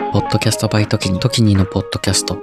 [0.00, 2.42] ポッドキャストバイトキニ、トキニのポッドキャスト。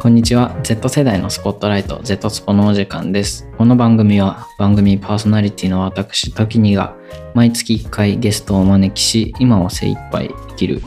[0.00, 0.58] こんにちは。
[0.64, 3.48] Z 世代のスポットライト、Z スポのお時間です。
[3.56, 6.96] この番組は番組パーソナリティの私、トキニが
[7.34, 10.82] 毎月1回ゲストをお招きし、今を精一杯生きる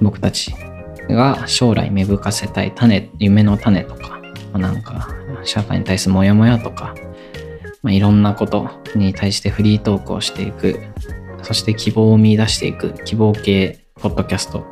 [0.00, 0.54] 僕たち
[1.08, 4.20] が将来芽吹かせたい種、夢の種とか、
[4.52, 5.08] まあなんか
[5.44, 6.94] 社会に対するモヤモヤとか、
[7.82, 10.80] まあ、いろんなことに対してフリートークをしていく、
[11.42, 14.64] そして希望を見出していく希望系ポッドキャスト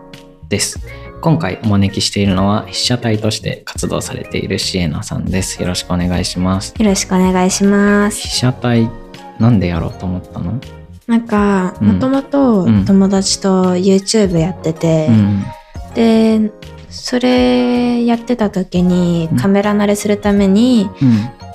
[0.49, 0.81] です。
[1.21, 5.61] 今回お招きしているのは被写体として活動されているシエナさんです。
[5.61, 6.75] よろしくお願いします。
[6.77, 8.23] よろしくお願いします。
[8.23, 8.91] 被写体
[9.39, 10.59] なんでやろうと思ったの？
[11.13, 15.45] なんか、うんもともとうん友達と YouTube やってて、うん。
[15.95, 16.51] で、
[16.89, 21.13] それやってた時にうんカメラ慣れするためにうん。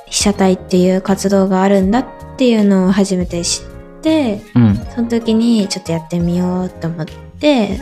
[0.09, 2.05] 被写体っていう活動があるんだっ
[2.37, 4.75] ていうのを初めて知って、うん。
[4.95, 7.05] その時にちょっとやってみようと思っ
[7.39, 7.81] て。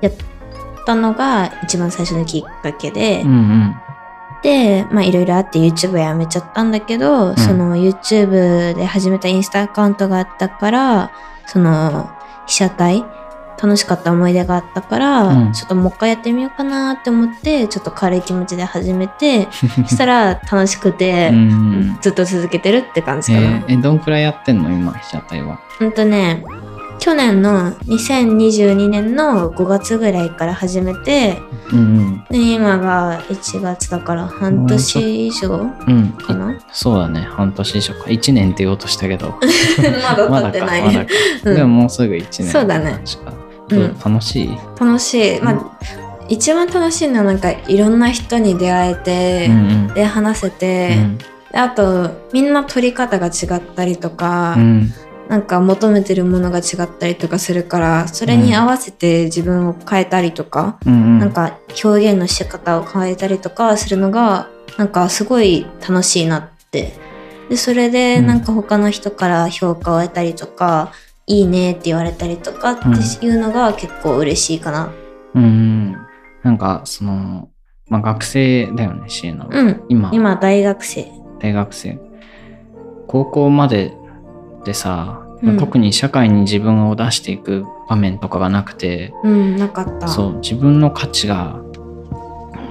[0.00, 0.12] やっ
[0.86, 3.30] たのが一番最初のきっかけで、うん。
[3.30, 3.74] うん。
[4.42, 11.10] で、まあいろいろあって YouTube やめちゃったんだけど、その YouTube で始めたインスタアカウントがあったから、
[11.46, 12.10] その
[12.46, 13.04] 被写体、
[13.60, 19.48] 楽しかった思い出があったから、うんちょっともう一回やってみようかなって思って、ちょっと軽い気持ちで始めて、
[19.82, 21.98] そしたら楽しくてう、ん。
[22.00, 23.46] ずっと続けてるって感じかな。
[23.46, 25.58] えーえ、どんくらいやってんの今、被写体は？
[25.80, 26.44] うんとね、
[26.98, 31.38] 去年の2022年の5月ぐらいから始めて、
[31.72, 35.72] うんで今が1月だから半年以上うん。
[35.86, 36.12] うん。
[36.12, 36.58] かな？
[36.72, 37.20] そうだね。
[37.20, 38.04] 半年以上か。
[38.04, 39.38] 1年って言おうとしたけど。
[40.18, 40.82] ま まだ経ってない。
[40.94, 41.06] ま。
[41.44, 42.46] うんでももうすぐ1年。
[42.48, 43.00] そうだね
[44.04, 44.58] 楽しい？
[44.80, 45.40] 楽しい。
[45.42, 45.78] まあ、
[46.28, 51.18] 一番楽しいのはなんかいろんな人に出会えて、うんで話せうて、ん。
[51.52, 54.92] であとみんな撮り方が違ったりとか、うん。
[55.28, 61.18] なんか求めてるものが違ったりとかするからそれに合わせて自分を変えたりとか、うん。
[61.18, 66.92] なんか表現の仕方を変えたりとかするのがなんかすごい楽しいなって。
[67.50, 70.92] でそれでうんなんか他の人から評価を得たりとか、
[71.28, 72.86] いいねって言われたりとかって
[73.24, 74.92] いうのが結構嬉しいかな。
[75.34, 75.92] うん。
[76.42, 77.50] なんか、その、
[77.88, 79.50] まあ、学生だよね、シエナは。
[79.52, 79.82] うん。
[79.88, 81.06] 今、今大学生。
[81.38, 81.98] 大学生。
[83.06, 83.94] 高校まで
[84.64, 90.08] でさ、うん特に社会に自分を出していく場面とかがなくて、うん、なかった。
[90.08, 91.60] そう、自分の価値が、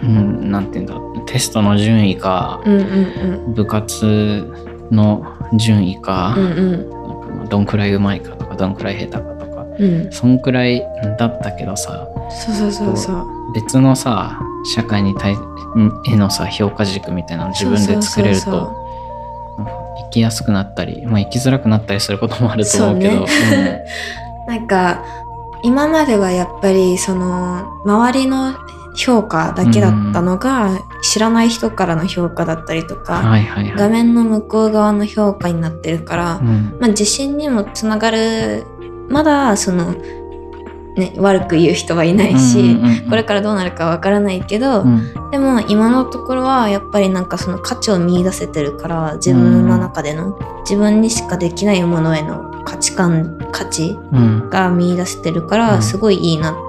[0.03, 4.51] うん、なんていうんだ、テストの順位か、うんうん部活
[4.91, 6.45] の順位か、うん。
[6.45, 9.93] うんなんかまあどんくらいうまいかとか、どんくらい下手かとか、うん。
[10.05, 10.11] うん。
[10.11, 10.83] そんくらい
[11.17, 13.53] だったけどさ、そうそうそうそう。
[13.53, 15.37] 別のさ、社会に対
[16.05, 18.86] へのさ、評価軸みたいなのを自分で作れると、
[20.05, 23.25] 生きやすくなったり、まあ、生きづらくなったりすることもあると思うけど、
[24.47, 25.03] なんか
[25.63, 28.53] 今まではやっぱりその周りの
[28.95, 33.73] 評価だけだったのが、知らない人からの評価だったりとうんか、はいはいはい。
[33.77, 36.77] 画面の向こう側の評価になってるから、うん。
[36.79, 38.65] まあ、自信にもつながる
[39.09, 39.95] まだその、
[40.97, 43.09] ね、悪く言う人はいないし、うんうんうん。
[43.09, 45.13] これからどうなるかわからないけど、うん。
[45.31, 54.49] でも今のところはやっぱりなんかその価値を見出せてるから自分の中での自分にしかできないものへの価値観価値うん。
[54.49, 55.61] が見出せてるかうん。
[55.75, 56.59] らすごいいいなって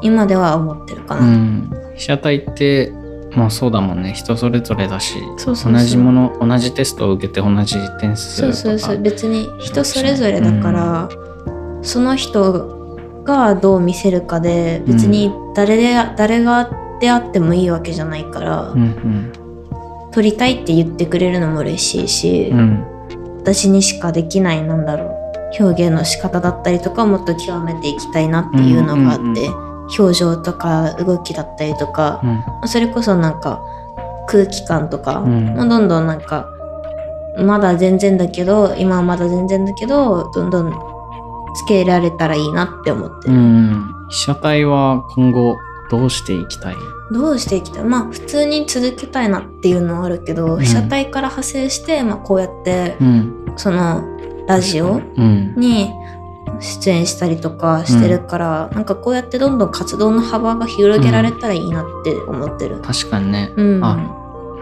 [0.00, 1.26] 今では思ってるかうな。
[1.26, 1.70] ん。
[1.96, 2.92] 被写体って
[3.36, 4.14] まあそうだもんね。
[4.14, 8.52] 人それぞれだし同じもの同じテストを受けて同じ点数とか。
[8.54, 9.02] そうそうそう。
[9.02, 11.08] 別に人それぞれだから、
[11.82, 12.77] その人
[13.28, 19.32] がどう見せるかで別に誰で、誰がであってもいいわけじゃないから、うん
[20.10, 22.58] 撮りたいって言ってくれるのも嬉しいし、うん。
[22.58, 22.98] うん
[23.40, 29.68] 私にしかできないなんだろう表現の仕方だったりとかをもっと極めていきたいなっていうのがあって、うんうん
[29.98, 32.28] 表情とか動きだったりとか、うん。
[32.28, 33.62] まあそれこそなんか
[34.28, 35.54] 空気感とか、うん。
[35.56, 36.46] まあどんどんなんか
[37.38, 40.97] まだ全然だけど今はまだ全然だけどどんどん
[41.54, 43.94] つけられたらいいなって思ってうる、ん。
[44.08, 45.56] 被写体は今後
[45.90, 46.76] どうしていきたい？
[47.10, 47.84] どうしていきたい？
[47.84, 50.60] まあ普通に続けたいなっていうのはあるけど、うん。
[50.60, 53.52] 被写体から派生して、まあ、こうやってうん。
[53.56, 54.04] その
[54.46, 55.54] ラジオうん。
[55.56, 55.90] に
[56.60, 62.80] 出演したりとかしてるから、なんかこうやってどんどん活動の幅が広げられたらいいなって思ってる。
[62.80, 63.52] 確かにね。
[63.56, 63.84] うん。
[63.84, 64.14] あ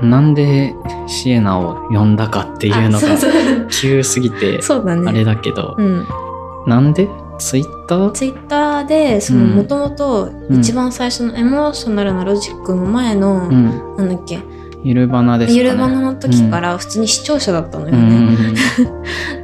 [0.02, 0.74] なんで
[1.06, 3.08] シエナを呼んだかっていうのが
[3.70, 5.08] 急すぎてそうだね。
[5.08, 6.06] あれだけど、うん。
[6.66, 7.08] なんで？
[7.38, 8.12] ツイッター？
[8.12, 10.60] ツイッターでもともとうん。
[10.60, 13.96] 一番最初のエモーショナルなロジックの前の、うん。
[13.96, 14.38] なんだっけ？
[14.84, 15.58] ゆるばなですかね。
[15.58, 18.56] ゆるばなの時から普通に視聴者だったのよね、うんうん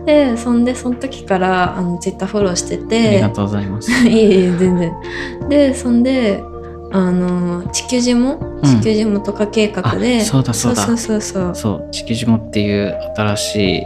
[0.06, 3.90] でそんでその時からあのツイッターフォローしてありてがとうございます。
[4.06, 4.92] いえいえ全然。
[5.48, 6.42] でそんで
[6.90, 8.80] あの地球人もうん。
[8.80, 10.82] 地球人もとか計画で、あそうだそうだ。
[10.82, 11.54] そうそうそうそう。
[11.54, 13.82] そう、地球島っていう新しい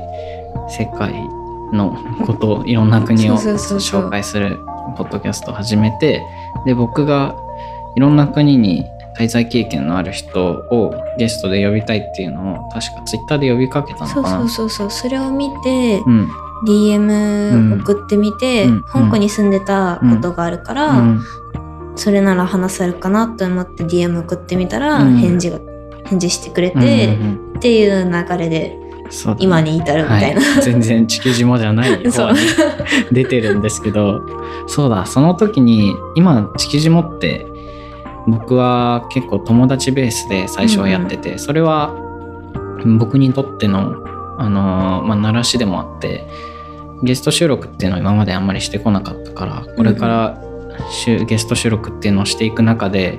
[0.69, 1.15] 世界
[1.73, 1.97] の
[2.27, 4.59] ことをいろんな国を紹介する
[4.97, 6.23] ポッドキャストを始めて、
[6.65, 7.35] で、僕が
[7.97, 8.85] いろんな国に
[9.19, 14.29] 滞在経験のある人をゲストで呼びたいっていうのを確かツイッターで呼びかけたのかな。
[14.41, 15.09] そうそうそうそう。
[15.09, 16.29] それを見て、うん。
[16.67, 18.83] DM 送ってみて、うん。
[18.83, 21.25] 香港に住んでたことがあるから、うん。
[21.97, 25.17] それなら話せるかなと思って DM 送ってみたら、うん。
[25.17, 25.59] 返事が
[26.05, 27.19] 返事してくれて、
[27.57, 28.79] っていう流れで
[29.09, 29.37] ね。
[29.39, 32.39] 今に至るみたいな、はい、全然地球島じゃない 方に
[33.13, 34.21] 出てるんですけど
[34.67, 35.07] そうだ。
[35.07, 37.47] その時に今地球島って
[38.27, 41.95] 僕は結構友達ベースで最初はやってて、それは
[42.99, 43.95] 僕にとっての
[44.39, 46.27] あのーまあ習しでもあって
[47.03, 50.41] ゲスト収録っていうのを今まであんまりしてこなかったからこれから
[51.27, 53.19] ゲスト収録っていうのをしていく中で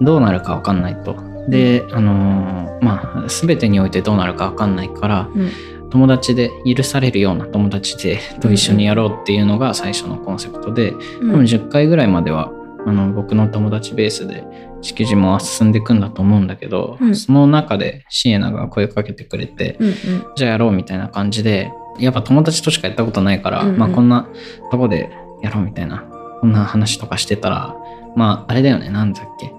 [0.00, 1.29] どうなるか分かんないと。
[1.50, 5.50] で、あのーまあ全てにおいてどうなるか分かんないからうん。
[5.90, 11.30] 友達で許されるような友達でと一緒にやろうっていうのが最初のコンセプトで、うん。
[11.32, 12.52] 多分10回ぐらいまでは
[12.86, 14.44] あの僕の友達ベースで
[14.80, 17.14] 地球島は進んでいくんだと思うんだけど、うん。
[17.16, 19.94] その中でシエナが声かけてくれて、うんうん。
[20.36, 23.78] じゃあやろうみたいな感じでやっぱ友達としかやったことないから、うんうん。
[23.78, 24.28] まあこんな
[24.70, 25.10] とこで
[25.42, 26.04] やろうみたいな
[26.40, 27.74] こんな話とかしてたら
[28.16, 29.52] まああれだよねなんだっけ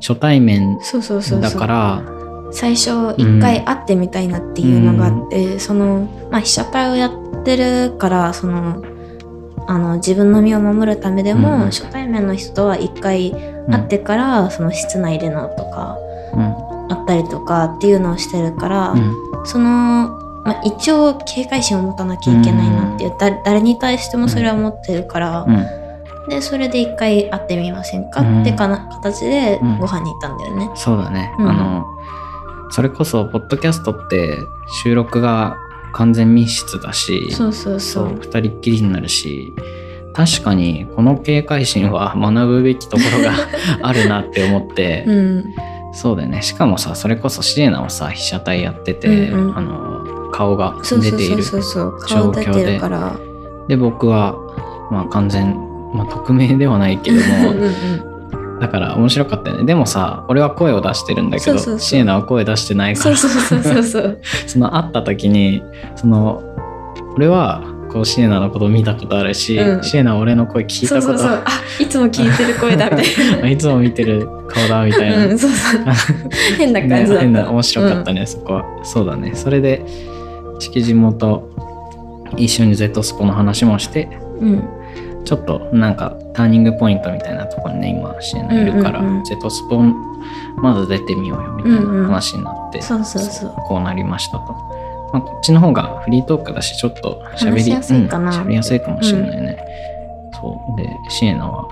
[0.00, 0.78] 初対面
[1.40, 2.02] だから
[2.52, 8.82] 最初一回会ってみたいなっていうのがあって、そのまあ被写体をやってるからその
[9.68, 13.32] あの自分の身を守るためでも、うん初対面の人とは一回
[13.68, 15.98] 会ってから、その室内でのとか
[16.32, 16.66] うん。
[16.88, 19.14] 会ったりとかっていうのをしてるから、うん。
[19.44, 19.64] その、
[20.44, 25.85] まあ、一応警戒心を持たなきゃいけないなっていう、だ誰に対してもそれは持ってるから、うん
[26.28, 28.42] でそれで一回会ってみませんか、うん。
[28.42, 29.78] ってかな形でうん。
[29.78, 30.70] ご飯に行ったんだよね。
[30.74, 31.48] そうだね、うん。
[31.48, 31.86] あの
[32.70, 34.38] それこそポッドキャストって
[34.82, 35.56] 収録が
[35.92, 38.20] 完全密室だしそうそうそそうう。
[38.20, 39.52] 二人っきりになるし
[40.14, 43.32] 確かにこの警戒心は学ぶべきところが
[43.82, 45.44] あるなって思って、うん、
[45.92, 46.42] そうだよね。
[46.42, 49.58] しかもさそれこそシエナはさ被写体やってて、うんうん。
[49.58, 53.16] あの顔が出ているそうそう顔出てるから。
[53.68, 54.36] で僕は
[54.90, 55.56] まあ完全、
[55.92, 58.60] まあ、匿名ではないけどうんもうん。
[58.60, 59.64] だから面白かったよね。
[59.64, 63.16] でもさ俺は声を出してるんだけどシエナは声出してないから。
[63.16, 63.28] そ
[64.58, 65.62] の会った時に
[65.94, 66.42] その
[67.16, 67.62] 俺は
[67.92, 69.82] こうシエナのこと見たことあるし、うん。
[69.82, 71.24] シエナは俺の声聞いたこと。
[71.24, 71.44] あ
[71.80, 73.48] いつも聞いてる声だみたいな。
[73.50, 75.82] いつも見てる顔だみたいな、うん、そうそう。
[76.58, 77.14] 変な感じだった。
[77.14, 78.64] ね変な面白かったね、そこは。
[78.82, 79.32] そうだね。
[79.34, 79.84] それで
[80.58, 81.48] 敷地元
[82.36, 84.08] 一緒に Z スポの話もして
[84.40, 84.68] うん。
[85.26, 89.82] ちょっとなんかターニングポイントみたいなところにね今シエナいるから、うんうんうん Z スポ
[90.56, 93.54] まず出てみようよみたいな話になって、そうそうそう。
[93.66, 94.52] こうなりましたと。
[95.12, 99.58] まあ、こっちの方がフリートークだし、ちょっと喋りやすいかなうん喋りやすいかもしれないね。
[100.34, 100.76] そう。
[100.80, 101.68] で、シエナは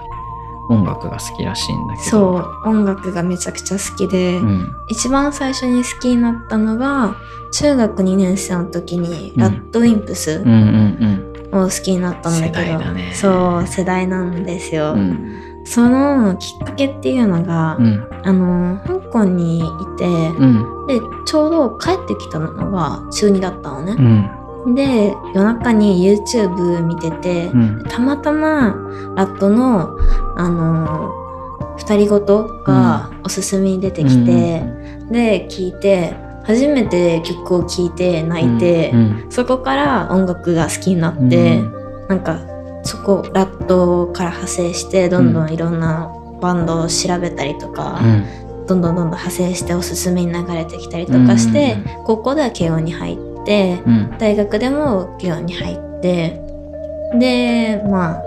[0.71, 2.11] 音楽が好きらしいんだけど。
[2.11, 4.69] そう、音楽がめちゃくちゃ好きで、うん。
[4.91, 7.17] 一番最初に好きになったのが、
[7.53, 12.81] 中学2年生の時に、うんラッドウィンプスうんうんを好きになったんだけど、
[13.13, 14.93] そう、世代なんですよ。
[14.93, 14.99] うん。
[14.99, 15.65] うん。
[15.65, 18.09] そのきっかけっていうのが、うん。
[18.23, 19.63] あの、香港にい
[19.99, 20.87] て、うん。
[20.87, 23.93] で、ちょうど帰ってきたのが中2だったのね
[24.67, 24.71] う。
[24.71, 24.75] ん。
[24.75, 27.85] で、夜中に YouTube 見てて、うん。
[27.89, 28.77] たまたま
[29.17, 29.97] ラットの、
[30.37, 31.25] あのー
[31.77, 34.63] 二人ごとがおすすめに出てきて、
[35.11, 36.15] で聞いて
[36.45, 39.27] 初めて曲を聴いて泣いて、うん。
[39.31, 41.61] そこから音楽が好きになうんって、
[42.09, 42.41] なんか
[42.85, 48.67] そこラットから派生してどんどんいろんなバンドを調べたりとか、うん。
[48.67, 54.15] どんどんどんどん派生しておすすめに流れてきたりとかして、高校では慶応に入って、うん。
[54.19, 56.43] 大学でも慶応に入って
[57.19, 58.23] でまあ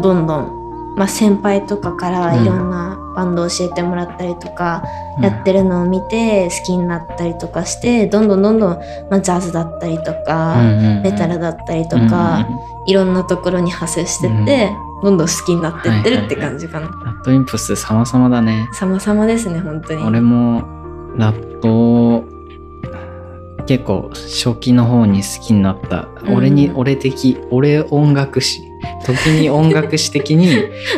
[0.00, 0.61] どんどん、
[0.96, 4.82] まあ、先輩とかからいろんなバンドを教えてもらったりとか、
[5.20, 8.78] やってるのを見て好きになったりとかしてどんどんどんどん、
[9.10, 10.56] まあ、ジャズだったりとか、
[11.02, 12.46] メタルだったりとか、
[12.86, 14.70] いろんなところに派生してって、
[15.02, 16.86] どんどん好きになってってるって感じかな。
[16.86, 18.68] ラットインプス様々だね。
[18.72, 20.04] 様々ですね本当に。
[20.04, 20.62] 俺も
[21.16, 22.24] ラット
[23.66, 26.34] 結構初期の方に好きになった、うん。
[26.36, 28.71] 俺に俺的俺音楽史
[29.04, 30.48] 時に音楽史的に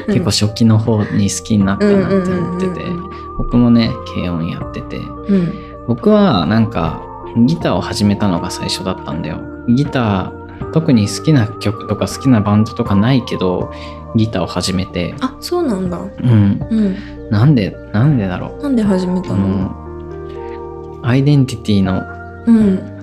[0.07, 4.97] 結構初期の方に好きになったなって思っててうんうんうん僕もね軽音やってて。
[4.99, 5.87] うん。
[5.89, 7.03] 僕はなんか
[7.37, 9.41] ギターを始めたのが最初だったんだよ。
[9.69, 13.73] ギター特に好きな曲とか好きなバンドとかないけど
[14.15, 15.17] ギターを始めて。
[15.21, 15.99] あそうなんだ。
[15.99, 16.67] うん。
[16.71, 17.31] うん。
[17.31, 19.49] なんでなんでだろなんで始めたの？
[19.49, 22.03] のアイデンティティの
[22.47, 22.94] うん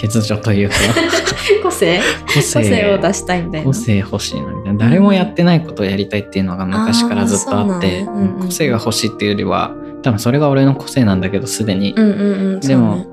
[0.00, 0.74] 欠如というか。
[1.62, 1.98] 個性？
[1.98, 3.66] 個個性性を出したいみたいな。
[3.66, 4.48] 個性欲しいな。
[4.48, 8.22] みたいな誰もやってないことをやりたいっていうのが昔からずっとあってうなんだ。
[8.22, 11.92] うんうん個性が欲しいっていうよりは多分それが俺の個性なんだけどすでに。
[11.96, 12.20] うんうん
[12.54, 13.06] うんでも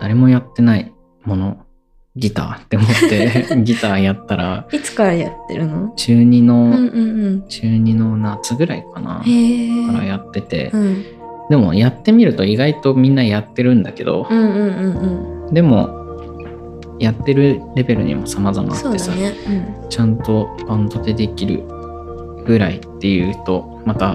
[0.00, 0.92] 誰もやってない
[1.24, 1.58] もの
[2.16, 5.92] ギターって思って ギターやったらいつからやってるの？
[5.96, 6.76] 中2の、うんう
[7.30, 9.16] ん中2の夏ぐらいかな。
[9.16, 9.24] か
[9.98, 11.04] らやってて、うん。
[11.50, 16.00] でもやってみると意外とみんなやってるんだけどう、んうんうんうんでも
[16.98, 19.32] やってるレベルにも様々あってさ、そうだね。
[19.88, 21.64] ちゃんとバンドでできる
[22.46, 24.14] ぐらいっていうとまた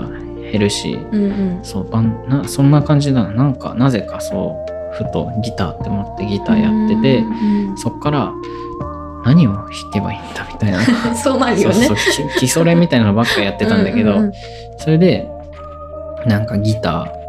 [0.52, 1.58] 減るしうんうん。
[1.58, 3.32] うんそうバンなそんな感じだな。
[3.32, 8.32] なんかなぜかそうふとギターって思ってギターやっててうんそっから
[9.26, 10.78] 何を弾けばいいんだみたいな。
[10.80, 11.74] う んそうなるよね。
[11.76, 14.34] そうそうき 基礎練みたいなのばっかやってたんだけど、うんうんうん。
[14.78, 15.28] それで
[16.28, 17.25] なんかギター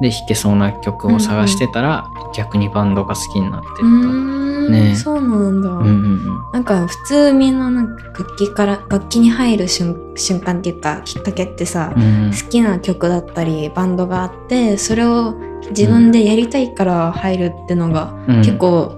[0.00, 4.70] で弾けそうな曲を探してたら、逆にバンドが好きになってった。
[4.70, 4.94] ね。
[4.96, 12.30] そうなんだ、うんうんなんか普通みんななんか楽器から楽器に入る瞬瞬間っていうかきっかけってさ、うんうん。
[12.30, 15.34] 好きな曲だったりバンドがあってそれを
[15.70, 18.36] 自分でやりたいから入るってのが、うん。
[18.38, 18.96] 結構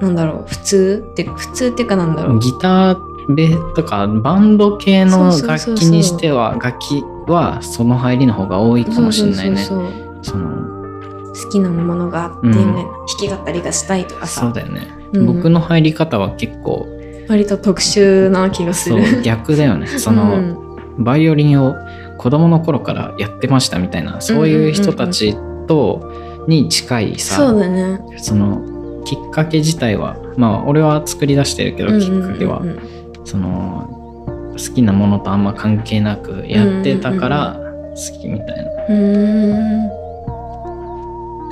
[0.00, 1.06] なんだろう普通？
[1.12, 2.38] って普通っていうかなんだろう？
[2.38, 9.56] ギターベとかバンド系の楽器にしては楽器はその入りの方が多いかもしれないね。
[9.56, 12.54] そうそうそのそう好きなものがあって、うん。
[12.54, 12.86] 弾
[13.18, 14.42] き語りがしたいとかさ。
[14.42, 15.26] そうだよね、うん。
[15.26, 16.86] 僕の入り方は結構
[17.28, 19.22] 割と特殊な気がすそうる。
[19.22, 19.86] 逆だよね。
[19.86, 21.74] その、うんバイオリンを
[22.18, 25.34] 子供の頃からやってましたみたいなそういう人たち
[25.66, 27.98] とに近いさ、そうだね。
[28.18, 32.78] そのきっかけ自体はまあ俺は作り出してるけど、きっかけはうんうん。
[33.24, 37.58] その好きなものとあんま関係なくやってたから
[37.94, 40.01] 好きみたいな。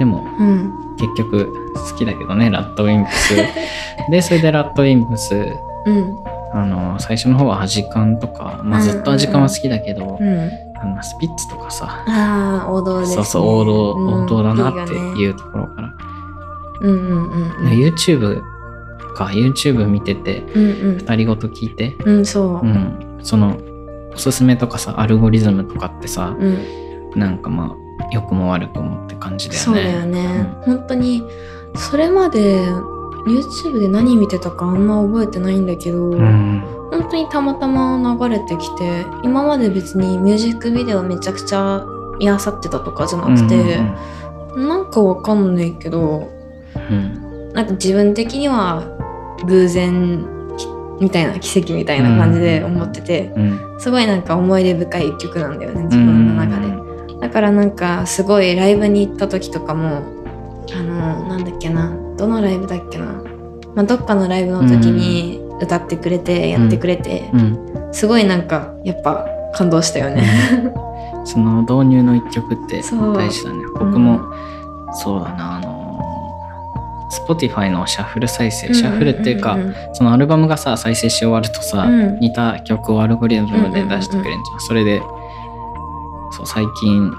[0.01, 3.35] うんでもうんうん結局好きだけどねラッドウィンプス
[4.11, 5.35] でそれでラッドウィンプス
[5.87, 6.17] うん
[6.53, 10.51] あの最初の方はアジカンとか、まあ、ずっとアジカンは好きだけど、うん
[10.83, 13.17] あのスピッツとかさああ王道です、ね。
[13.17, 15.95] そうそう王道、うん王道だなっていうところから、
[16.81, 17.69] うんうんうんうん。
[17.69, 18.41] YouTube
[19.15, 22.17] か YouTube 見ててうん二人ごと聞いて、うん。
[22.17, 22.67] うんそうう。
[22.67, 23.59] ん、その
[24.15, 26.59] おすすめとかさアルゴリズムとかってさ、うん。
[27.15, 27.73] なんかまあ
[28.11, 29.65] 良くも悪くもって感じだよね。
[29.65, 30.55] そうだよね。
[30.63, 31.25] 本当に
[31.77, 32.67] それまで
[33.27, 41.87] YouTube で何見てたかあんま覚えてないんだけど、うん、うん本当にたまたま流れてきて今まで別にミュージックビデオめちゃくちゃ
[42.19, 43.81] 見あさってたとかじゃなくて、
[44.57, 46.29] なんかわかんないけど
[46.75, 47.53] うん。
[47.53, 48.85] なんか自分的には
[49.47, 50.27] 偶然
[51.01, 53.81] みたいな奇跡みたいな感じで思ってて、うん。
[53.81, 56.69] すごいなんか思い出深い一曲なんだよね自分の中で、
[57.21, 60.03] だからなんかすごいライブに行った時とかも
[60.73, 63.07] あのなんだっけなどのライブだっけな、
[63.75, 67.89] まあ、どっかのライブの時に歌ってくれてやってくれて、うん。
[67.93, 70.23] すごいなんかやっぱ感動したよね。
[71.25, 73.65] その導入の一曲って大事だね。
[73.75, 74.21] 僕も、
[74.95, 76.01] そうだなあの
[77.29, 79.59] Spotify のシャッフル再生シャッフルっていうか、
[79.93, 82.21] そのアルバムがさ再生し終わるとさ、うん。
[82.21, 85.03] 似た曲をアルゴリズムで出してくれるんじゃん,、それで
[86.33, 87.13] そう最近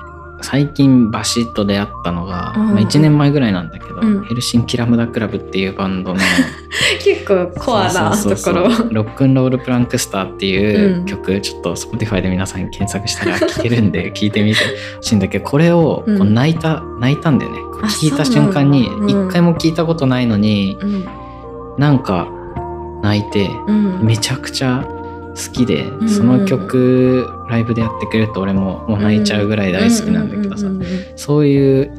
[0.44, 2.66] 最近バシッと出会ったのが、うん。
[2.74, 4.24] まあ、1年前ぐらいなんだけど、うん。
[4.26, 6.20] ヘルシンキラムダクラブっていうバンドの。
[7.04, 8.64] 結構コアなところ。
[8.92, 14.60] ロックンロールプランクスターっていう曲、ちょっと Spotify で皆さん検索したら 聴けるんで聞いてみて。
[14.98, 17.58] ほしいんだけどこれをこううん泣いた、泣いたんだよね。
[17.84, 21.06] 聞いた瞬間に一回も聞いたことないのに、うん。
[21.78, 22.28] なんか
[23.02, 24.00] 泣いてうん。
[24.04, 24.86] めちゃくちゃ
[25.36, 26.10] 好きで、ん。
[26.10, 30.76] その曲ライブでやってくれると俺ももう泣いちゃうぐらい大好きなんだけどさ、うん。
[30.76, 30.82] うん。
[30.82, 30.92] うん。
[30.92, 30.98] うん。
[31.16, 31.92] そういう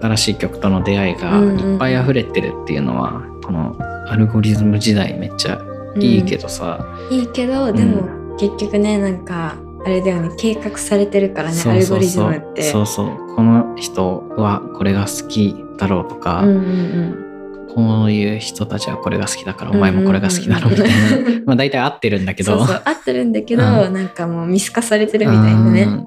[0.00, 1.50] 新しい曲との出会いがうん。
[1.50, 1.72] うん。
[1.72, 3.76] いっぱい溢れてるっていうのは、この
[4.08, 5.60] アルゴリズム時代めっちゃ
[5.96, 12.62] いいけどさ、いいけどでも結局ねなんかあれだよね計画されてるからねそうアルゴリズムって。
[12.62, 13.34] そうそう。
[13.34, 17.29] この人はこれが好きだろうとか、うんうん
[17.74, 22.64] こういう人たちはこれが好きだからお前もこれが好きだろうみたいな、 まあ大体合ってるんだけど。
[22.64, 25.82] そう合ってるんだけど、うなんかもう見透かされてるみたいなね。
[25.82, 25.98] うん。
[26.00, 26.04] っ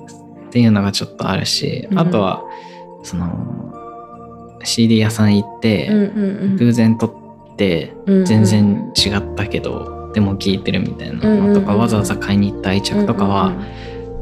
[0.52, 2.00] ていうのがちょっとあるし、うん。
[2.00, 2.44] あとは
[3.04, 3.74] その
[4.64, 5.90] CD 屋さん行って、
[6.58, 13.54] 偶然撮ってうん全然違ったけど、っても聴いてるみたいなのとか、わざわざ買いに行った愛着とかは、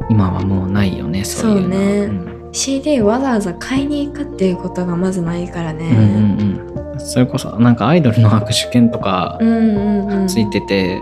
[0.09, 1.99] 今はもうないよねそういうのそうね。
[2.05, 2.49] うん。
[2.53, 5.89] CD わざわざ買いに行くっていうことがまずないからね。
[5.89, 6.70] うんうんうん、
[7.05, 9.37] それこそなんかアイドルの握手券とか
[10.27, 10.99] ついてて、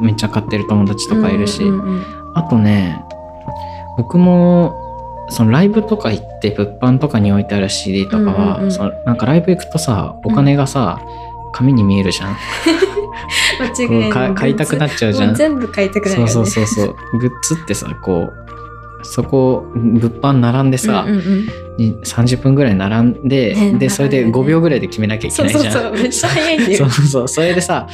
[0.00, 1.62] めっちゃ買ってる友達とかいるし、
[2.34, 3.04] あとね
[3.96, 4.74] 僕も
[5.30, 11.00] そのライブとか行って物販とかに置いてある CD とかは、うそのなんかライブ行くとさお金がさ、
[11.52, 12.36] 紙に見えるじゃん。
[13.60, 15.34] 間違い買いたくなっちゃうじゃん。
[15.34, 16.32] 全部買いたくなるよね。
[16.32, 17.18] そうそうそうそう。
[17.18, 18.47] グッズってさこう
[19.02, 21.48] そこ物販並んでさ、うんうんうん。
[21.78, 25.72] に30分ぐらい並んで、ねでそれで並んでね5秒ぐらいで決めなきゃいけそうないじゃん。
[25.72, 26.90] そうそうめっちゃ早いそう。
[27.06, 27.28] そう。
[27.28, 27.86] それでさ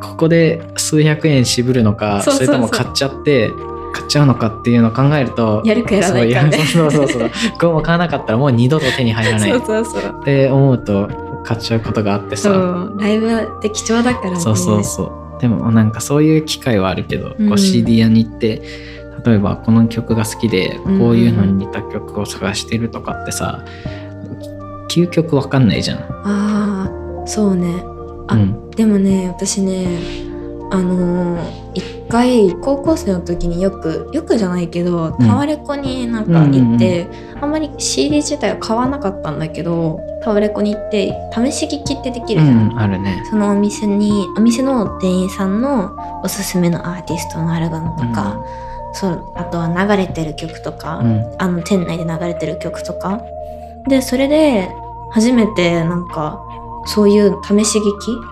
[0.00, 2.56] ここで数百円渋るのかそうそうそう。
[2.56, 3.50] れとも買っちゃって
[3.92, 6.52] 買っちゃうのかっていうのを考えるとやるかやらないかね。
[6.52, 9.50] そうそうそうそうこれも買わなかったらもう二度と手に入らない。
[9.50, 10.24] そっうそうそう。
[10.24, 11.08] て思うと
[11.44, 12.50] 買っちゃうことがあってさ。
[12.50, 12.94] そう。
[12.98, 14.40] ライブって貴重だからね。
[14.40, 15.04] そうそうそ
[15.38, 15.40] う。
[15.40, 17.48] でもなんかそういう機会はあるけど、うん。
[17.48, 18.62] こう CD 屋に行って
[19.24, 23.64] 例えばこの曲が好きでこういうのに似た曲を探してるとかってさ
[24.90, 25.98] 究極わかんないじゃん。
[25.98, 27.82] ああそうね。
[28.28, 29.86] あうんでもね私ね
[30.70, 37.06] あのー一回高校生の時によくよくじゃないけどタワレコになんか行って、
[37.40, 42.72] あんまり CD 自体は買わなかったんだけどタワレコに行って試し聞きってできるじゃん。
[42.72, 43.22] うん、あるね。
[43.30, 48.44] そのお店にお店の店員さんのおすすめのアーティストのアルバムとか、
[48.92, 51.24] そうあとは流れてる曲とか、うん。
[51.38, 53.20] あの店内で流れてる曲とか。
[53.88, 54.70] でそれで
[55.12, 56.40] 初めてなんか
[56.86, 57.82] そういう試し聞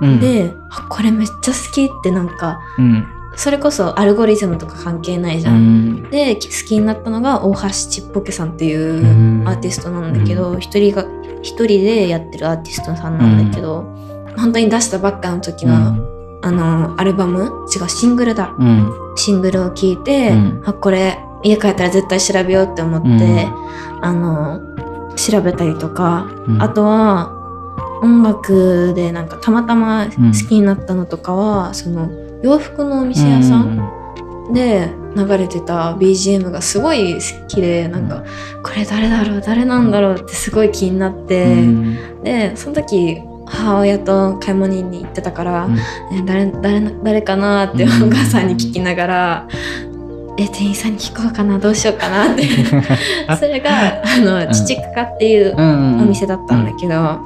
[0.01, 0.19] うん。
[0.19, 3.07] きで、あこれめっちゃ好きってなんかうん。
[3.37, 5.97] それこそアルゴリズムとか関係ないじうゃん。
[6.07, 6.11] ん。
[6.11, 9.49] で好きになったのが大橋ちっぽけさんっていううん。
[9.49, 11.07] アーティストなんだけど一、人が
[11.43, 13.85] 一人でやってるアーティストさんなんだけど、
[14.37, 17.67] 本当に出したばっかの時の、あのアルバム?
[17.75, 18.55] 違うシングルだ。
[18.59, 18.91] うん。
[19.17, 20.63] シングルを聴いて、うん。
[20.65, 24.05] あこれ家帰ったら絶対調べようって思って、うん。
[24.05, 24.61] あの
[25.17, 26.63] 調べたりとか、うん。
[26.63, 27.35] あとは
[28.03, 32.09] 音楽でなんかたまたま好きになったのとかは、その
[32.43, 38.23] 洋服のお店屋さんで流れてた BGM がすごい好きでなんか、
[38.63, 42.23] これ誰だろう誰なんだろうってすごい気になって、うん。
[42.23, 45.79] でその時母親と買い物に行ってたから、うん。
[46.13, 48.11] え誰誰誰かなっておうん。
[48.11, 49.49] 母さんに聞きながら、
[50.39, 52.45] え店員さんに聞こうかなどうしようかなって。
[53.37, 54.53] それがあのん。
[54.53, 57.19] 父かっていううんお店だったんだけど、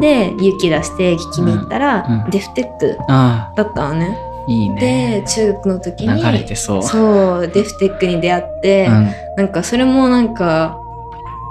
[0.00, 4.16] で勇気出して聞きに行ったら、うんうんデフテックあだったのね。
[4.26, 6.82] あいいでね中学の時に流れてそう。
[6.82, 8.88] そうデフテックに出会って、
[9.36, 10.78] なんかそれもなんか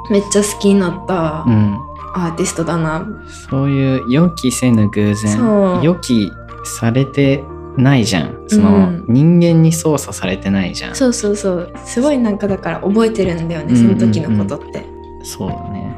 [0.09, 1.43] めっちゃ好きになった。
[1.47, 1.79] うん、うん、
[2.25, 3.07] アーティストだな。
[3.49, 6.31] そういう予期せぬ偶然予期
[6.63, 7.43] されて
[7.77, 8.45] ないじゃん。
[8.47, 9.05] その、うん。
[9.07, 10.95] 人間に操作されてないじゃん。
[10.95, 11.73] そうそうそう。
[11.85, 13.99] すごいなんかだから覚えてるんだよねうんうんうん。
[13.99, 14.85] その時のことって。
[15.23, 15.97] そうだね。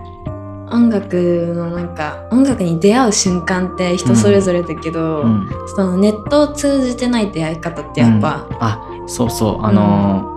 [0.72, 5.50] 音楽のなんか音楽に出会う瞬間って人それぞれだけど、うん。
[5.76, 9.66] そのネットを通じてない出会い方ってやっぱ、あそうそう。
[9.66, 10.32] あのー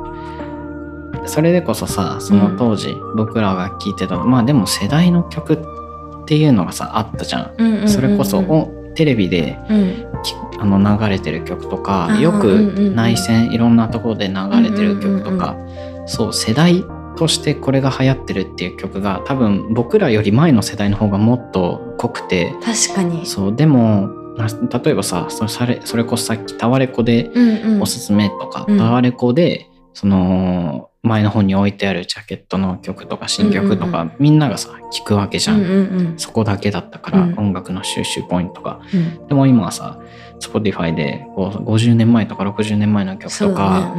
[1.27, 5.57] それでこそさその当時、僕らが聴いてたまあでも世代の曲っ
[6.27, 7.89] ていうのがさあったじゃん,、うんうんうんうん。
[7.89, 10.07] それこそおテレビでうん。
[10.23, 12.75] きあの流れてる曲とかようんうんうん。
[12.75, 15.57] く内戦いろんなところで流れてる曲とか、
[16.07, 16.85] そう世代
[17.17, 23.27] としてこれが流行ってるっていう曲が多分僕らより前の世代の方がもっと濃くて確かに。
[23.27, 24.49] そうでもな
[24.83, 27.83] 例えばさそそれそれこそさっきタワレコでうんうん。
[27.83, 28.79] おすすめとか、うん。
[28.79, 37.39] タワレコでその前の方に置いてあるジャケットの曲とか新曲とか、うんみんながさ聴くわけじゃん、そこだけだったから、うん。
[37.39, 38.81] 音楽の収集ポイントが。
[38.93, 39.29] うん。
[39.29, 40.01] でも今はさ
[40.41, 43.95] Spotify でこう50年前とか60年前の曲とか、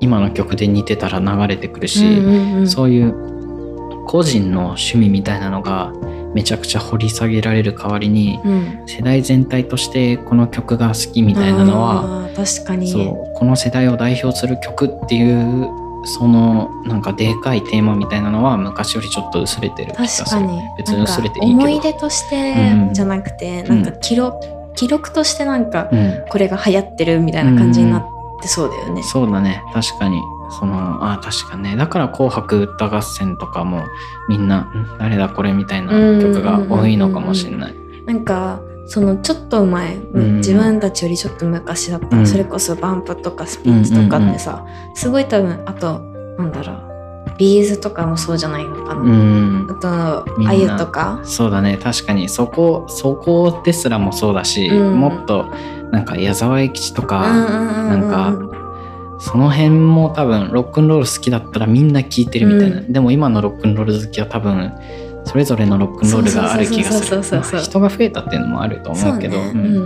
[0.00, 5.92] 今の曲で似てたら流れてくるうんし、そういう個人の趣味みたいなのが
[6.34, 8.82] めちゃくちゃ掘り下げられる代わりに、うん。
[8.86, 20.62] 世代全体としてこの曲が好きみたいなのは確かにそうこの世代を代表する曲っていうそのなんかでかいテーマみたいなのは昔よりちょっと薄れてる気がする確かに。
[20.78, 21.52] 別に薄れていいけど。
[21.52, 22.94] 思い出としてうん。
[22.94, 24.38] じゃなくて、なんか記録
[24.76, 26.24] 記録としてなんかうん。
[26.28, 28.04] これが流行ってるみたいな感じになっ
[28.42, 29.02] てそうだよね。
[29.02, 29.62] そうだね。
[29.74, 30.20] 確かに。
[30.58, 31.76] そのあ確かにね。
[31.76, 33.84] だから「紅白歌合戦」とかも
[34.28, 37.74] みんな「ん誰だこれ」みたいな曲が多いのかもしれない。
[38.06, 38.60] なんか
[38.90, 40.38] そのちょっと前、ん。
[40.38, 42.26] 自分たちよりちょっと昔だった、うん。
[42.26, 46.00] それこそバンプとかスピッツとかってさ、すごい多分あと
[46.36, 49.68] なんだろうビーズとかもそうじゃないのかな、うん。
[49.70, 51.20] あとあゆとか。
[51.22, 51.78] そうだね。
[51.80, 54.98] 確かにそこそこですらもそうだし、うん。
[54.98, 55.46] もっと
[55.92, 58.36] なんか矢沢永吉とか、ななんか
[59.20, 62.92] その辺も多分ロックンロール好きだったらみんな聴いてるみたいな、うん。
[62.92, 64.72] でも今のロックンロール好きは多分
[65.30, 67.60] それぞれのロックンロールがある気がする。
[67.60, 69.36] 人が増えたっていうのもあると思うけど。
[69.36, 69.76] そうね、うん。
[69.76, 69.80] う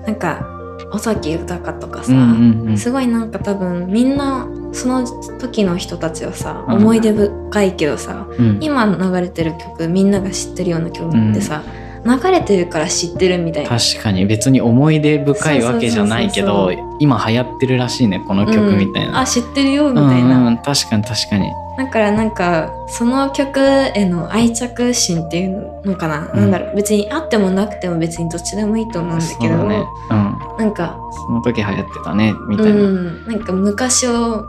[0.00, 0.02] ん。
[0.04, 0.46] なんか
[0.92, 2.22] 尾崎豊とかさ、うんう
[2.64, 2.78] んうん。
[2.78, 5.06] すごいなんか多分みんなその
[5.38, 6.76] 時の人たちはさ、うん。
[6.76, 8.58] 思い出深いけどさうん。
[8.60, 11.62] 今流れてる曲みんなが知ってるような曲ってさ、
[12.04, 13.70] 流れてるから知ってるみたいな。
[13.70, 14.26] 確かに。
[14.26, 19.12] 別に思い出深いわけじゃないけど今流行ってるらしいねこの曲みたいうん。
[19.12, 21.50] な、あ知ってるよみうんたいな、うん確かに確かに。
[21.76, 26.40] だからなんかその曲への愛着心っていうのかな、うん。
[26.40, 26.76] なんだろう。
[26.76, 29.54] 別にあってもなくても別にどっちでもいいと思うんだけど。
[29.54, 29.84] そうだね。
[30.10, 30.58] うん。
[30.58, 34.46] なんかその時流行ってたねみたいな、うん、なんか昔を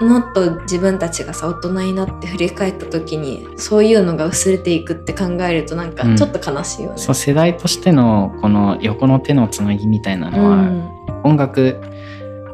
[0.00, 6.16] もっと自分たちがさ大人になって振り返った時にそういうのが薄れていくって考えるとなんかうん。
[6.16, 6.98] ちょっと悲しいよね。
[6.98, 10.90] そう世代としてのこの横の手のつなぎみたいなうのは、ん。
[11.24, 11.80] 音楽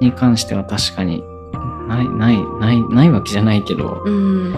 [0.01, 1.23] に関しては確かに
[1.89, 4.53] ないないないないわけじゃないけどうん。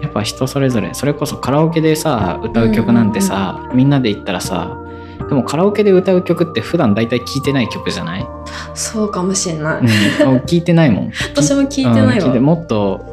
[0.00, 4.78] やっぱ人それぞれそれこそカラオケでさ歌う曲なんてさ、みんなで言ったらさ
[5.28, 8.26] でもカラオケで歌う曲って普段大体聴いてない曲じゃない、
[8.74, 9.80] そうかもしれない。
[9.80, 11.12] うん、聴いてないもん。
[11.34, 12.26] 私も聞いてないわ。
[12.26, 12.32] うん。
[12.32, 13.04] 聞もっと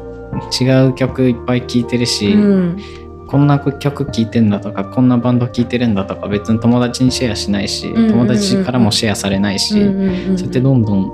[0.60, 2.78] 違う曲いっぱい聴いてるし、うん。
[3.26, 11.10] こんな曲聴いてんだとかこんなバンド聴いてるんだとか別に友達にシェアしないし、んうんうん友達からもシェアされないし、うんうんうんそうやってどんどん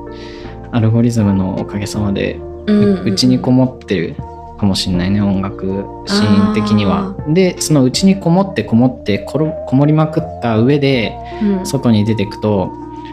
[0.72, 4.16] アルゴリズムのおかげさまでうちにこもってる
[4.62, 7.16] かもしれないね音楽シーン的には。
[7.29, 11.66] でそのうちにこもってこもってころこもりまくった上でうん。
[11.66, 12.70] 外に出てくと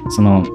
[0.10, 0.46] その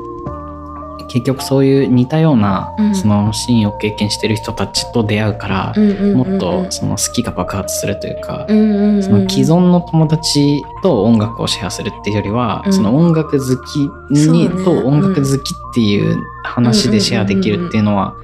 [1.09, 2.95] 結局そういう似たような、うん。
[2.95, 6.17] そのシーンを経験してる人たちと出会うから、うんうんうんうん。
[6.17, 9.03] もっとその好きが爆発するというか、うんうんうん。
[9.03, 12.73] その既存の友達と音楽をシェアするっていうよりは、うん。
[12.73, 18.15] その音楽好きに、と音楽好きっていう話でシェアできるっていうのは、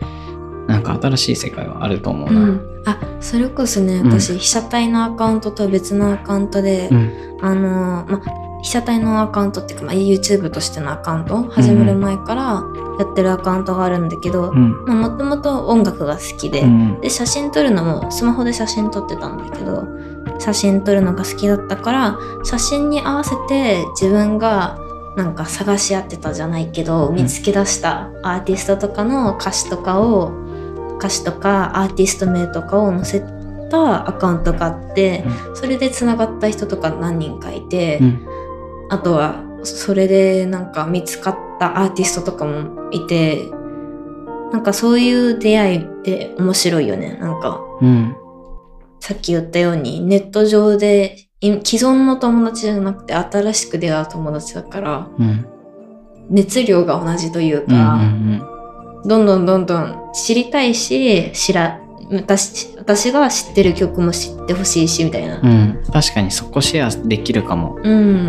[0.70, 2.40] なんか新しい世界はあると思うな。
[2.40, 2.82] うん。
[2.86, 4.20] あそれこそねうん。
[4.20, 7.38] 私、被写体のアカウントと別のアカウントで、うん。
[7.42, 8.20] あのーま
[8.62, 12.62] 被写体のアカウントっていうか、まあ、YouTube としてのアカウント始める前から
[12.98, 14.70] やってるアカウントがあるんだけどうん。
[14.86, 17.00] もともと音楽が好きで、うん。
[17.00, 19.84] で写真撮るのもスマホで写真撮ってたんだけど
[20.38, 24.78] 写真撮るのが好きだったから写真に合わせて自分が
[25.16, 30.32] なんか探し合ってたじゃないけど見つけ出したアーティストとかの歌詞とかを
[31.00, 33.20] 歌詞とかアーティスト名とかを載せ
[33.70, 38.26] たアカウントがあってそれでつながった人とか何人かいて、うん。
[38.90, 43.48] あとはそれでなんか見つかったアーティストとかもいて
[44.52, 47.16] なんかそういう出会いって面白いよね。
[47.20, 48.16] なんかうん。
[48.98, 55.46] さっき言ったようにネット上でい既存の友達じゃなくて新しく出会う友達だからうん。
[56.28, 58.59] 熱量が同じといううんうか、ん
[59.04, 65.40] どんどんどんどん知りたいし知ら私私が知ってる曲も知ってほしいしみたいな。
[65.40, 65.46] うん。
[65.46, 67.78] うん確かにそこシェアできるかも。
[67.82, 68.26] うん。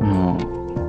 [0.00, 0.36] も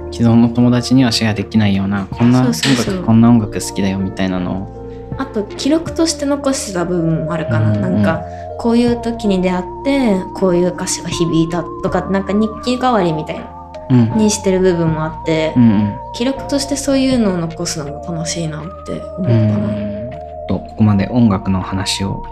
[0.09, 2.95] う既存の友達にはシェアできないようなこんな音そうそうそう。
[2.95, 4.63] 楽こんな音楽好きだよみたいなの。
[4.63, 8.23] をあと記録として残してた部分もあるかな、うんなんか
[8.57, 13.45] こういう時に出会ってこういう歌詞が響いたとかなんか日記代わりみたいな。
[13.45, 13.52] うん
[13.89, 15.97] にしてる部分もあって、うんうん。
[16.13, 19.67] 記録としてそういうのを残すのも楽しいなって思ううかな。
[19.67, 20.09] ん。
[20.47, 22.23] とここまで音楽の話を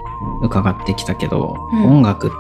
[0.41, 1.85] 伺ってきたけど、うん。
[1.97, 2.35] 音楽って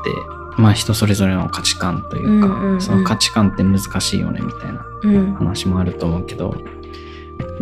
[0.61, 2.81] まあ人それぞれの価値観というか、うんうんうん。
[2.81, 5.33] その価値観って難しいよねみたいなうん。
[5.35, 6.55] 話もあると思うけど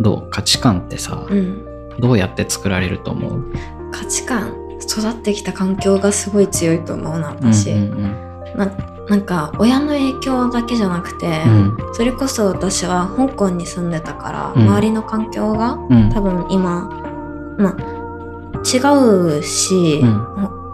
[0.00, 0.30] どう？
[0.30, 3.52] 価値観ってさ、うん、どうやって作られると思う？
[3.92, 8.66] 価値観育ってきた環境がすごい強いと思うな私、うんうんな
[9.10, 11.76] なんか親の影響だけじゃなくて、うん。
[11.92, 14.68] それこそ私は香港に住んでたから、うん。
[14.68, 16.10] 周りの環境がうん。
[16.10, 16.88] 多分今
[17.58, 17.76] まあ
[18.58, 18.78] 違
[19.38, 20.08] うし、うん。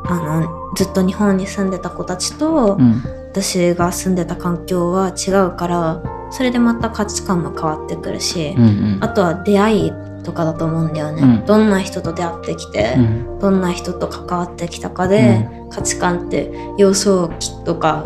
[0.09, 3.03] あのずっと日本に住んでた子たちと、うん。
[3.33, 8.67] 私が住んでた環境は違うからそれでまた価値観も変わってくるし、うんう
[8.99, 8.99] ん。
[9.01, 9.93] あとは出会い
[10.25, 11.47] とかだと思うんだよね、うん。
[11.47, 13.39] どんな人と出会ってきて、うん。
[13.39, 18.05] どんな人と関わってきたかで、価値観って幼少期とか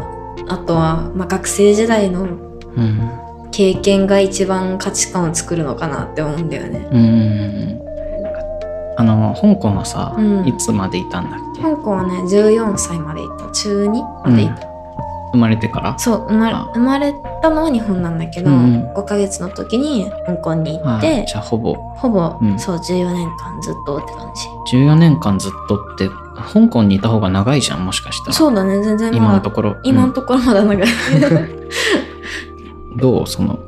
[0.51, 3.11] あとは、まあ、学生時代のうん。
[3.53, 6.89] 経験が一番価値観を作るのかなって思うんだよね。
[6.93, 6.99] うん。
[6.99, 7.07] う
[7.77, 7.81] ん
[8.97, 10.47] あの香港はさ、うん。
[10.47, 11.63] いつまでいたんだっけ？
[11.63, 13.51] 香港はね14歳までいた。
[13.51, 13.91] 中2
[14.29, 14.55] までいた、
[15.33, 15.99] 生まれてから？
[15.99, 21.75] そう生ま生まれたのは日本なんだけど、うん5ヶ月の時に香港に行あってじゃあほぼ。
[21.75, 22.59] ほぼ、うん。
[22.59, 24.33] そう14年間ずっとって感
[24.67, 24.77] じ。
[24.77, 26.09] 14年間ずっとって
[26.53, 28.33] 香港にいた方が長いじゃんもしかしたら。
[28.33, 29.77] そうだね全然まだ今のところ。
[29.85, 30.87] 今のところまだ長い、う
[32.95, 33.27] んどう？
[33.27, 33.59] その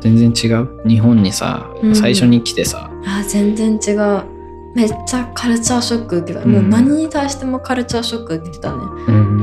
[0.00, 0.88] 全然違う？
[0.88, 1.94] 日本にさ、うん。
[1.94, 2.90] 最初に来てさ。
[3.06, 4.22] あ全然違う。
[4.74, 6.52] めっちゃカルチャーショック受けた、うん。
[6.52, 9.41] もう何に対してもカルチャーショック受けてたね、うん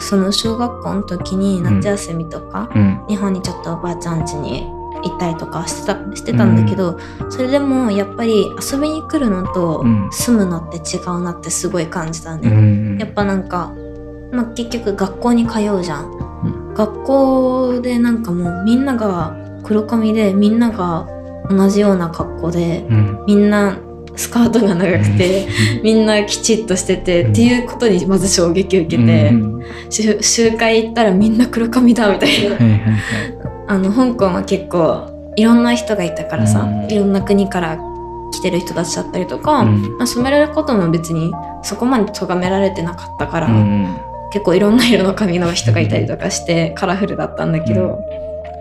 [0.00, 3.00] その小学校の時に夏休みとか、うん。
[3.08, 4.66] 日本にちょっとおばあちゃん家に
[5.02, 10.08] 行ったりとかしてたしてたんだけど、それでもやっぱり遊びに来るのとうん。
[10.10, 12.98] 住むのって違うなってすごい感じたうね、ん。
[12.98, 13.72] やっぱなんか、
[14.32, 21.08] まあ、結局学校に通うじゃん、う学校でなんかもうみんなが黒髪でみんなが
[21.48, 23.24] 同じような格好でうん。
[23.26, 23.78] みんな
[24.16, 25.46] スカートが長くて、
[25.82, 27.32] みんなきちっとしてて、うん。
[27.32, 29.62] っていうことにまず衝撃を受けて、うん。
[29.90, 32.56] 集集会行ったらみんな黒髪だみたいな。
[33.68, 36.90] あの香港は結構いろんな人がいたからさ、うん。
[36.90, 37.78] いろんな国から
[38.32, 39.96] 来てる人たちだったりとか、うん。
[39.98, 43.96] まあ、染められることも別にそこまで咎められてなかったから、うん。
[44.32, 47.98] 結構いろんな色の髪の人がいたりとかしてカラフルだったんだけど、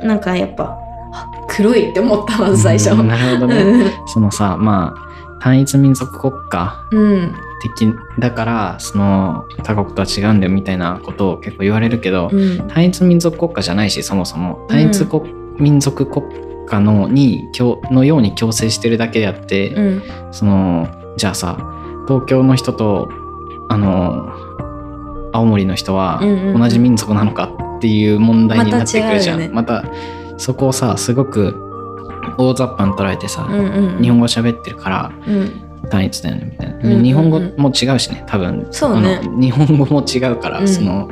[0.03, 0.77] なんかやっぱ
[1.11, 2.91] あ黒いって思ったまず最初。
[2.91, 3.07] うん。
[3.07, 3.91] なるほどね。
[4.07, 7.35] そのさまあ単一民族国家うん。
[7.61, 12.67] 的だからその他国とは違うんだよみたいなことを結構言われるけど、うん。
[12.67, 14.65] 単一民族国家じゃないしそもそも。
[14.69, 16.25] 単一国、民族国
[16.67, 20.03] 家のに強のように強制してるだけであって、うん。
[20.31, 21.57] そのじゃあさ
[22.07, 23.09] 東京の人と
[23.69, 24.31] あの
[25.33, 26.59] 青森の人はうんうんうん。
[26.59, 29.89] 同じ民族なのかっていう問題になってくるじゃん、またね。
[29.89, 31.64] またそこをさすごく
[32.37, 35.61] 大雑把に捉えてさ、うんうん日本語喋ってるからうん。
[35.89, 37.03] 単一だよねみたいな、うんうんうん。
[37.03, 38.67] 日本語も違うしね多分。
[38.71, 39.21] そうね。
[39.39, 40.67] 日本語も違うから、うん。
[40.67, 41.09] その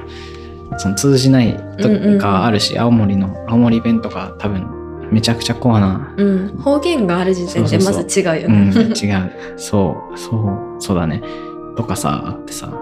[0.78, 2.20] その通じないとうんうんうん。
[2.20, 8.82] かあるし、青森の青森弁とか多分めちゃくちゃコアな、うん、方言がある時点でまず違うようん、ね。
[8.82, 9.32] 違う。
[9.58, 11.22] そうそうそうだね。
[11.78, 12.74] とかさあってさ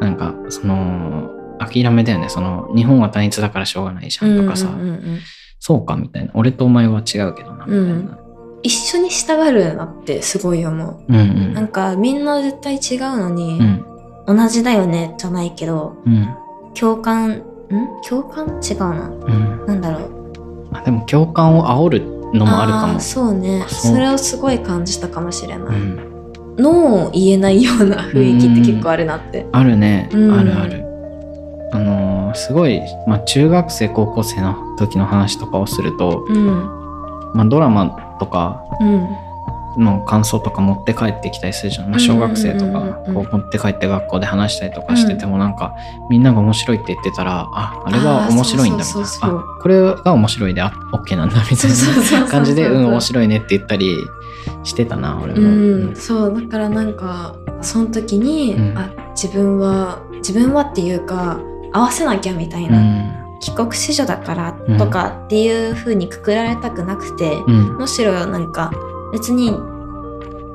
[0.00, 2.28] なんかその諦めだよね。
[2.28, 5.20] その日本は単一だからしょうがないじゃんとかさ、うんうんうんうん
[5.66, 6.30] そうかみたいな。
[6.34, 8.18] 俺とお前は違うけどなみたいな、
[8.62, 10.74] 一緒に従うなってすごい思
[11.08, 11.10] う。
[11.10, 11.22] ん、うう。
[11.22, 11.54] ん。
[11.54, 14.36] なんかみんな絶対違うのに、うん。
[14.36, 16.28] 同じだよねじゃないけどうん。
[16.74, 17.42] 共感ん？
[18.06, 18.46] 共感？
[18.62, 19.08] 違うな。
[19.08, 19.66] うん。
[19.66, 20.10] なんだろう。
[20.74, 22.00] あでも共感を煽る
[22.38, 22.94] のもあるかも。
[22.96, 23.64] ーそうね。
[23.66, 25.76] それをすごい感じたかもしれない。
[25.76, 25.96] うん。
[26.58, 29.46] ノーを言えないような雰囲気って結構あるなって。
[29.50, 30.30] あるね、うん。
[30.38, 30.84] あるある。
[31.72, 32.03] あのー
[32.34, 36.46] すごい、まあ、中学生高校生の時の話とかをすると、うん。
[37.34, 39.08] まあ、ドラマとかうん。
[39.76, 42.80] の感想とか持って帰ってきたりするじゃん、まあ、小学生とか
[43.12, 45.74] こう持って帰って学校で話したりとかしててもなんか、
[46.08, 49.44] みんなが面白いって言ってたらああれは面白いんだみたいな。
[49.60, 53.96] これが面白いであ OK なんだみたいな感じでうん面白いねって言ったり
[54.62, 55.40] してたな俺も。
[55.40, 58.78] うん、そうだからなんかその時に、うん。
[58.78, 61.40] あ自分は自分はっていうか
[61.74, 63.38] 合わせなきゃみたいな、うん。
[63.40, 67.76] 帰国子女だからとかっていう風にくくられたくなくて、うん。
[67.76, 68.72] むしろなんか
[69.12, 69.50] 別に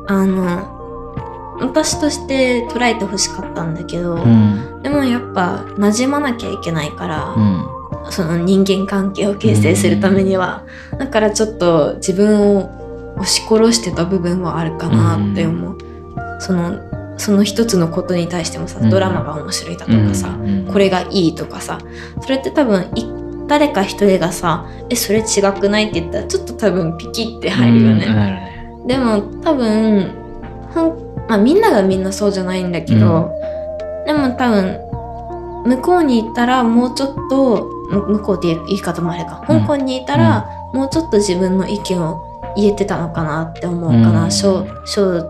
[0.08, 4.82] あの私として捉えてほしかったんだけど、うん。
[4.82, 7.65] でもやっぱ馴染まなきゃいけないから、うん。
[8.12, 10.65] その人間関係を形成するためには、
[10.97, 15.77] だからちょっと自分を押し殺してた部分はあるかなって思う、
[16.39, 16.79] その
[17.19, 18.89] その一つのことに対してもさ、うん。
[18.89, 20.65] ドラマが面白いだとかさ、うん。
[20.65, 21.77] これがいいとかさ
[22.21, 23.05] それって多分い
[23.47, 28.86] 誰か一人がさ「えそれ違くない?」って言ったらちょっと多分ピキって入るよね、うんなるね。
[28.88, 30.12] でも多分
[31.27, 33.32] まあ、みんながみんなそうじゃないんだけど、
[34.08, 34.79] でも多分
[35.65, 39.43] 向こうに行ったらもうちょっとむ向こうって言い方もあれか。
[39.47, 39.60] うん。
[39.62, 44.32] 香港にいたら、もうちょっと自分の意見を言えてたのかなって思うかな、うん。
[44.32, 45.27] 小小ん？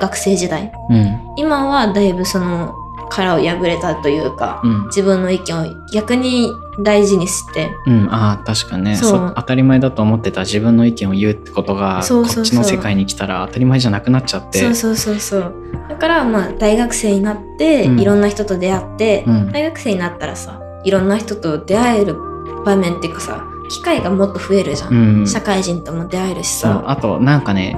[0.00, 0.72] 学生時代。
[0.88, 1.20] うん。
[1.36, 2.74] 今はだいぶその
[3.10, 4.84] 殻を破れたというか、うん。
[4.86, 6.48] 自分の意見を逆に
[6.82, 7.70] 大事にして。
[7.86, 8.96] うん、ああ確かにね。
[8.96, 9.10] そう。
[9.10, 14.60] そ当たり前だと思ってた自分の意見を言うってことがこっちの世界に来たら当たり前じゃなくなっちゃって。
[14.60, 15.54] そうそうそうそう。
[15.88, 18.00] だからまあ大学生になって、うん。
[18.00, 19.52] いろんな人と出会って、うん。
[19.52, 22.16] 大学生になったらさいろんな人と出会える
[22.64, 25.26] 場面っていうかさ機会がもっと増えるじゃん、うん。
[25.26, 26.84] 社会人とも出会えるしさ。
[26.86, 27.76] あとなんかね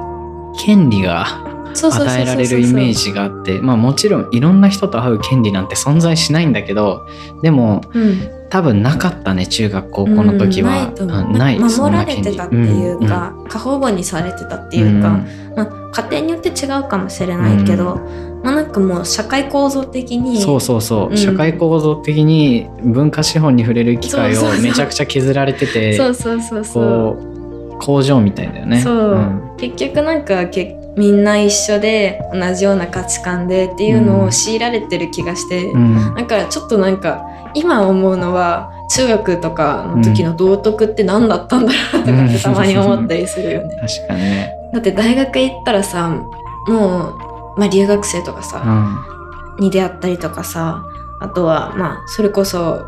[0.59, 7.07] 権利が与えられるイメージがあってまあもちろんいろんな人と会う権利なんて存在しないんだけど
[7.43, 8.43] でもうん。
[8.53, 15.25] 多分なかったね中学高校の時は、うんない守られてたっていうか、過保護にされてたっていうか、
[15.57, 17.97] まあ、家庭によって違うかもしれないけど、
[18.45, 21.17] まあなんかもう社会構造的にそうそうそう、うん。
[21.17, 27.17] 社会構造的に文化資本に触れる機会をめちゃくちゃ削られててそうそうそうそう。
[27.17, 28.83] こう工場みたいだよね。
[28.83, 29.57] そう、ん。
[29.57, 37.25] 結局なんかけみんな一緒で同じような価値観でっていうのを強いられてる気がして、うんだからちょっとなんか
[37.55, 43.77] 今思うのは中学とかの時の道徳って何だったんだろうとかってたまに思ったりするよね。
[43.81, 44.55] 確かにね。
[44.73, 46.11] だって大学行ったらさ
[46.69, 47.15] も
[47.57, 49.07] う、まあ、留学生とかうさ、ん。
[49.59, 50.83] に出会ったりとかさ
[51.21, 52.81] あとはまあそれこそ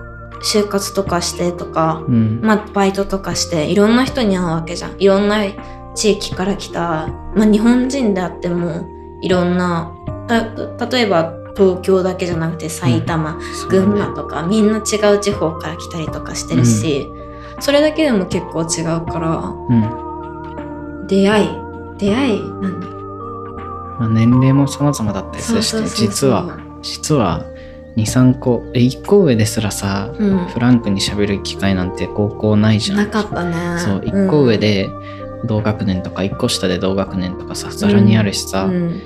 [0.42, 2.40] 就活とかしてとか、うん。
[2.42, 5.38] まあ、バイトとかしていろんな人に会うわけじゃんいろんな
[5.94, 8.88] 地域から来た、まあ、日本人であっても
[9.22, 9.94] いろんな
[10.26, 17.06] た例えば東京だけじゃなくて埼玉、群馬とかみんな違う地方から来たりとかしてるし、
[17.60, 21.06] それだけでも結構違うからうん。
[21.06, 21.48] 出会い
[21.98, 22.86] 出会いなんだ。
[24.00, 27.44] まあ、年齢も様々だったりするしね、実は、実は、
[27.96, 30.46] 2、3個、え、1個上ですらさ、うん。
[30.46, 32.96] フランクに喋る機会なんて高校ないじゃん。
[32.98, 33.54] なかったね。
[33.78, 34.88] そう、1個上で
[35.44, 39.00] 同学年とか、1個下で同学年とかさ、ざらにあるしさ、うん。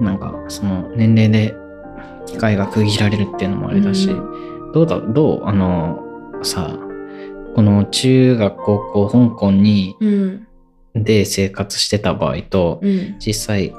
[0.00, 1.54] なんか、その年齢で
[2.26, 6.02] 機会が区切られるっていうのもあれだし、うどうだ、どう、あの、
[6.42, 6.78] さ、
[7.54, 10.46] この中学、高校、香港に、うん。
[10.92, 13.16] で生活してた場合と、うん。
[13.18, 13.74] 実際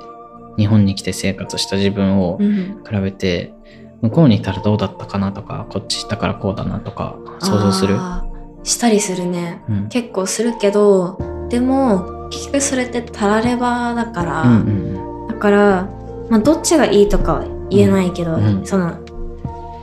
[0.58, 2.82] 日本に来て生活した自分をうん。
[2.90, 3.54] 比べて、
[4.02, 8.31] 向こうにいたらどうだったかなとかこっち行ったからこうだなとか想像する、あー
[8.64, 9.62] したりするね。
[9.70, 11.18] うん、結構するけど
[11.50, 14.58] でも結局それってたらればだから、うんう
[14.98, 15.90] んだから、
[16.30, 19.00] まあ、どっちがいいとかは言えないけど、うんその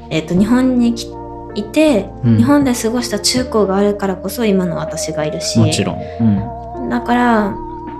[0.08, 1.12] えっ、と日本にき
[1.54, 2.36] いて、うん。
[2.36, 5.58] 日本で過ごした中高があるからこそ今の私がいるし。
[5.58, 6.88] もちろん、うん。
[6.88, 7.50] だから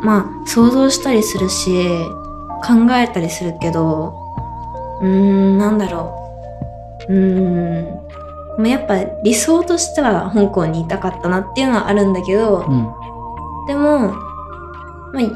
[0.03, 1.71] まあ想像したりするし
[2.65, 4.15] 考えたりするけど
[5.01, 6.15] うーんなんだろ
[7.09, 7.13] う。
[7.13, 8.08] うーん
[8.59, 13.67] まあやっぱ理想としては香港にいたかったなっていうのはあるんだけど、うん。
[13.69, 14.11] でも、
[15.13, 15.31] まあ、い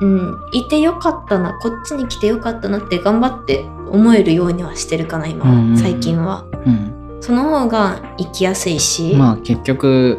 [0.00, 5.78] うん、いてよかったな、こっちに来てよかったなって頑張って思えるようにはしてるかな、今は、うんうん。
[5.78, 6.44] 最近は。
[6.66, 9.14] うん、その方が生きやすいし。
[9.16, 10.18] まあ結局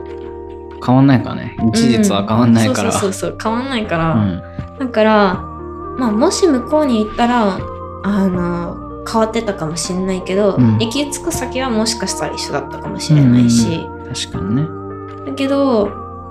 [0.85, 1.57] 変わんないからね。
[1.73, 2.91] 事実は変わんないから、うん。
[2.93, 4.13] そうそうそう変わんないから。
[4.13, 4.41] うん。
[4.79, 5.33] だから、
[5.97, 7.57] まあ、もし向こうに行ったら、
[8.03, 13.85] あの、変わってたかもしれないけど、うん行き着く先はもしかしたら一緒だったかもしれないし。
[14.13, 14.67] 確かにね
[15.25, 15.87] だけど、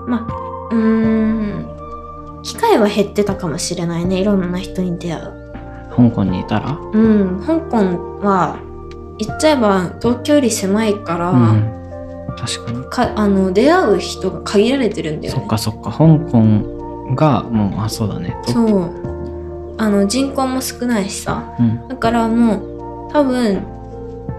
[0.07, 4.19] まあ、うーん、機会は減ってたかもしれないね。
[4.19, 5.45] いろんな人に出会う。
[5.95, 8.59] 香港にいたら、うん、香港は、
[9.17, 11.75] 言っちゃえば東京より狭いから、うん、
[12.37, 15.39] 確かにかあの出会う人が限られてるんだよね。
[15.39, 19.14] そっかそっか香港がもうあそうだねとそう。
[19.77, 21.43] あの人口も少ないしさ。
[21.59, 23.61] うんだからもう多分、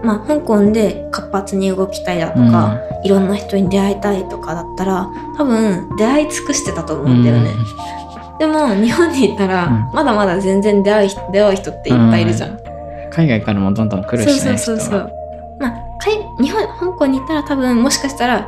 [0.03, 7.51] まあ香港で活発に動きたいだとか、いろんな人に出会いたいとかだったら、多分出会い尽くしてたと思うんだよね。
[8.39, 12.51] でも日本にいたら、うんまだまだ全然出会う人出会う人っていっぱいいるじゃん。
[12.51, 12.57] うん
[13.09, 15.11] 海外からもどんどん来るしねそうそうそうそう。
[15.59, 15.87] まあ
[16.39, 18.47] 日本香港に行ったら多分もしかしたら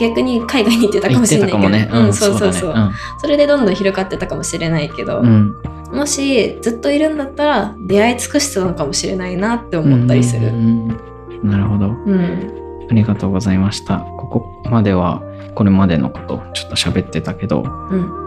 [0.00, 1.90] 逆に海外に行ってたかもしれないけど、ね。
[1.92, 2.74] うん、そうそうそう。
[2.74, 2.94] だね。
[3.18, 5.26] それでどんどん広がってたかもしれないけど、うん。
[5.26, 10.48] うんもしずっといるんだったら出会い尽くしてたのかもしれないなって思ったりする。
[10.48, 10.98] うんうん
[11.42, 11.50] うん。
[11.50, 11.86] なるほど。
[11.86, 12.86] うん。
[12.90, 14.00] ありがとうございました。
[14.00, 15.22] ここまでは
[15.54, 17.62] これまでのことちょっと喋ってたけど。
[17.62, 18.26] うん。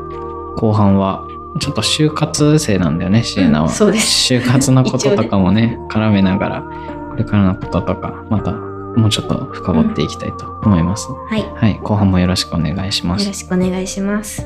[0.55, 1.27] 後半は
[1.59, 5.77] ちょっと就活生なんだよねシエナは、就活のこととかもね。
[5.89, 6.63] 絡めながら
[7.09, 11.41] これからのこととかまたもうちょっと深掘っていきたいと思います、はい。
[11.41, 11.79] よはい。
[11.83, 13.25] 後半もよろしくお願いします。
[13.25, 14.41] ろしくお願いします。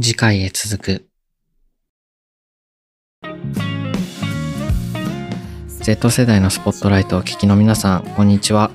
[0.00, 1.08] 次回へ続く。
[5.84, 8.70] Z 世代のスポットライトをお聞きの皆さんこんにちは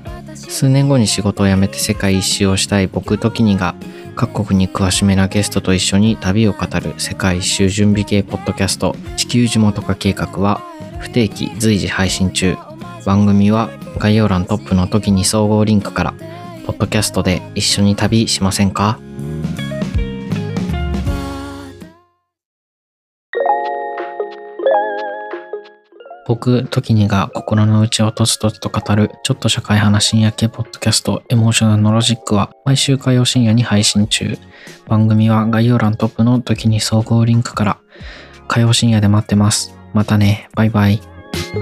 [0.49, 3.75] 数年後に仕事を辞めて世界一周をしたい僕時にが
[4.15, 10.62] 各国に詳しめなゲストと一緒に旅を語る世界一周準備系ポッドキャスト地球地元化計画は
[10.99, 12.57] 不定期随時配信中。
[13.05, 16.13] 番組は概要欄トップの時に総合リンクから
[16.65, 18.99] ポッドキャストで一緒に旅しませんか？
[26.30, 34.38] 僕、時にが心の内をとつとつと語る、ちょっと社会派な深夜系ポッドキャスト、エモーショナルのロジックは、毎週火曜深夜に配信中。
[34.88, 37.80] 番組は概要欄トップの時に総合リンクから、
[38.47, 39.75] 火曜深夜で待ってます。
[39.95, 41.01] またね、バイバイ。「